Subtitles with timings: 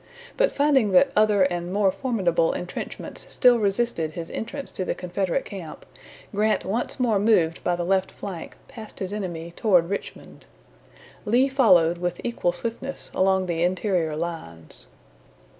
[0.35, 5.45] But finding that other and more formidable intrenchments still resisted his entrance to the Confederate
[5.45, 5.85] camp,
[6.33, 10.45] Grant once more moved by the left flank past his enemy toward Richmond.
[11.23, 14.87] Lee followed with equal swiftness along the interior lines.